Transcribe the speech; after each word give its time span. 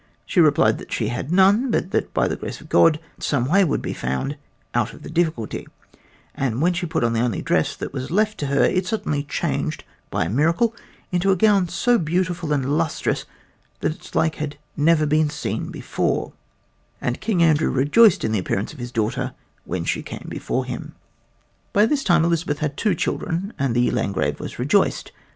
She 0.25 0.39
replied 0.39 0.79
that 0.79 0.91
she 0.91 1.09
had 1.09 1.31
none, 1.31 1.69
but 1.69 1.91
that 1.91 2.11
by 2.11 2.27
grace 2.29 2.59
of 2.59 2.69
God 2.69 2.99
some 3.19 3.45
way 3.45 3.63
would 3.63 3.83
be 3.83 3.93
found 3.93 4.35
out 4.73 4.93
of 4.93 5.03
the 5.03 5.11
difficulty; 5.11 5.67
and 6.33 6.59
when 6.59 6.73
she 6.73 6.87
put 6.87 7.03
on 7.03 7.13
the 7.13 7.19
only 7.19 7.43
dress 7.43 7.75
that 7.75 7.93
was 7.93 8.09
left 8.09 8.39
to 8.39 8.47
her 8.47 8.63
it 8.63 8.87
suddenly 8.87 9.21
changed 9.21 9.83
by 10.09 10.25
a 10.25 10.27
miracle 10.29 10.73
into 11.11 11.29
a 11.31 11.35
gown 11.35 11.67
so 11.67 11.99
beautiful 11.99 12.51
and 12.51 12.79
lustrous 12.79 13.25
that 13.81 13.91
its 13.91 14.15
like 14.15 14.37
had 14.37 14.57
never 14.75 15.05
been 15.05 15.29
seen 15.29 15.69
before, 15.69 16.33
and 16.99 17.21
King 17.21 17.43
Andrew 17.43 17.69
rejoiced 17.69 18.23
in 18.23 18.31
the 18.31 18.39
appearance 18.39 18.73
of 18.73 18.79
his 18.79 18.91
daughter 18.91 19.35
when 19.65 19.85
she 19.85 20.01
came 20.01 20.25
before 20.27 20.65
him. 20.65 20.95
By 21.73 21.85
this 21.85 22.03
time 22.03 22.25
Elizabeth 22.25 22.57
had 22.57 22.75
two 22.75 22.95
children, 22.95 23.53
and 23.59 23.75
the 23.75 23.91
Landgrave 23.91 24.39
was 24.39 24.57
rejoiced. 24.57 25.11